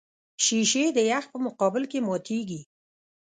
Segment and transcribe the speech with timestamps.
[0.43, 2.61] شیشې د یخ په مقابل کې ماتېږي.